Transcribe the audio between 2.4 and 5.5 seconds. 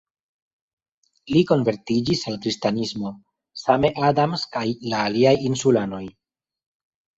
kristanismo, same Adams kaj la aliaj